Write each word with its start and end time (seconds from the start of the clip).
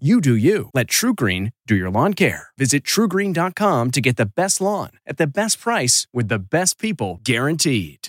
You 0.00 0.20
do 0.20 0.34
you. 0.34 0.70
Let 0.74 0.88
TruGreen 0.88 1.52
do 1.68 1.76
your 1.76 1.88
lawn 1.88 2.14
care. 2.14 2.48
Visit 2.58 2.82
trugreen.com 2.82 3.92
to 3.92 4.00
get 4.00 4.16
the 4.16 4.26
best 4.26 4.60
lawn 4.60 4.90
at 5.06 5.18
the 5.18 5.26
best 5.28 5.60
price 5.60 6.08
with 6.12 6.26
the 6.26 6.40
best 6.40 6.80
people 6.80 7.20
guaranteed. 7.22 8.08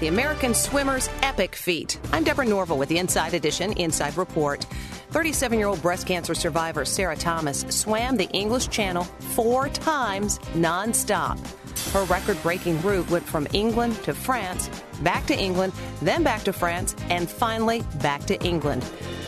The 0.00 0.06
American 0.06 0.54
swimmer's 0.54 1.10
epic 1.20 1.54
feat. 1.54 1.98
I'm 2.12 2.24
Deborah 2.24 2.46
Norville 2.46 2.78
with 2.78 2.88
the 2.88 2.96
Inside 2.96 3.34
Edition 3.34 3.74
Inside 3.74 4.16
Report. 4.16 4.64
37 5.10 5.58
year 5.58 5.68
old 5.68 5.82
breast 5.82 6.06
cancer 6.06 6.34
survivor 6.34 6.86
Sarah 6.86 7.14
Thomas 7.14 7.60
swam 7.68 8.16
the 8.16 8.30
English 8.30 8.68
Channel 8.68 9.04
four 9.04 9.68
times 9.68 10.38
nonstop. 10.54 11.38
Her 11.92 12.04
record 12.04 12.42
breaking 12.42 12.80
route 12.80 13.10
went 13.10 13.26
from 13.26 13.46
England 13.52 14.02
to 14.04 14.14
France, 14.14 14.70
back 15.02 15.26
to 15.26 15.38
England, 15.38 15.74
then 16.00 16.22
back 16.22 16.42
to 16.44 16.54
France, 16.54 16.96
and 17.10 17.28
finally 17.28 17.82
back 18.00 18.24
to 18.24 18.42
England. 18.42 18.82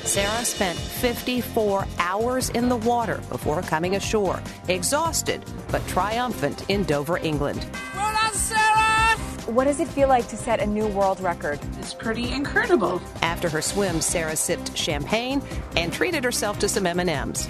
Sarah 0.04 0.44
spent 0.44 0.78
54 0.78 1.86
hours 1.98 2.50
in 2.50 2.68
the 2.68 2.76
water 2.76 3.22
before 3.30 3.62
coming 3.62 3.96
ashore, 3.96 4.40
exhausted 4.68 5.42
but 5.70 5.86
triumphant 5.88 6.68
in 6.68 6.84
Dover, 6.84 7.16
England. 7.18 7.66
Well 7.94 8.12
done, 8.12 8.34
Sarah! 8.34 9.18
What 9.50 9.64
does 9.64 9.80
it 9.80 9.88
feel 9.88 10.08
like 10.08 10.28
to 10.28 10.36
set 10.36 10.60
a 10.60 10.66
new 10.66 10.86
world 10.88 11.20
record? 11.20 11.58
It's 11.78 11.94
pretty 11.94 12.30
incredible. 12.32 13.00
After 13.22 13.48
her 13.48 13.62
swim, 13.62 14.00
Sarah 14.02 14.36
sipped 14.36 14.76
champagne 14.76 15.42
and 15.76 15.92
treated 15.92 16.22
herself 16.22 16.58
to 16.58 16.68
some 16.68 16.86
M&Ms. 16.86 17.48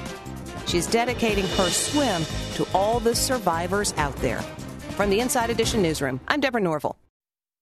She's 0.66 0.86
dedicating 0.86 1.47
her 1.48 1.70
swim 1.70 2.25
to 2.55 2.66
all 2.72 3.00
the 3.00 3.14
survivors 3.14 3.92
out 3.97 4.16
there. 4.16 4.41
From 4.97 5.10
the 5.10 5.20
Inside 5.20 5.50
Edition 5.50 5.82
newsroom, 5.82 6.20
I'm 6.28 6.41
Deborah 6.41 6.60
Norville. 6.60 6.97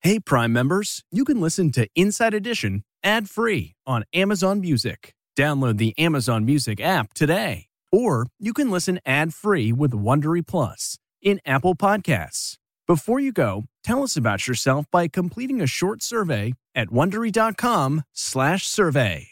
Hey, 0.00 0.18
Prime 0.18 0.52
members, 0.52 1.02
you 1.10 1.24
can 1.24 1.40
listen 1.40 1.72
to 1.72 1.88
Inside 1.94 2.34
Edition 2.34 2.84
ad 3.02 3.28
free 3.28 3.74
on 3.86 4.04
Amazon 4.12 4.60
Music. 4.60 5.14
Download 5.36 5.78
the 5.78 5.98
Amazon 5.98 6.44
Music 6.44 6.80
app 6.80 7.12
today. 7.14 7.66
Or 7.90 8.28
you 8.38 8.52
can 8.52 8.70
listen 8.70 9.00
ad 9.04 9.34
free 9.34 9.72
with 9.72 9.90
Wondery 9.92 10.46
Plus 10.46 10.96
in 11.20 11.40
Apple 11.44 11.74
Podcasts. 11.74 12.54
Before 12.86 13.18
you 13.20 13.32
go, 13.32 13.64
tell 13.84 14.02
us 14.02 14.16
about 14.16 14.48
yourself 14.48 14.86
by 14.90 15.08
completing 15.08 15.60
a 15.60 15.66
short 15.66 16.02
survey 16.02 16.54
at 16.74 16.88
wondery.com/survey. 16.88 19.31